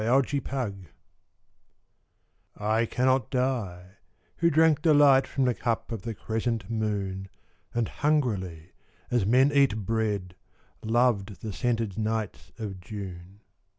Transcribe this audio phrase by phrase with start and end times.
[0.03, 0.87] The Wine
[2.57, 3.97] I cannot die,
[4.37, 7.29] who drank delight From the cup of the crescent moon,
[7.75, 8.71] And hungrily
[9.11, 10.33] as men eat bread,
[10.83, 13.41] Loved the scented nights of June.